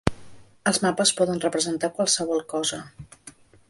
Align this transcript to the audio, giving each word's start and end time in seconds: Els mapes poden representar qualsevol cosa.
Els 0.71 0.79
mapes 0.85 1.13
poden 1.21 1.43
representar 1.45 1.93
qualsevol 1.99 2.45
cosa. 2.57 2.85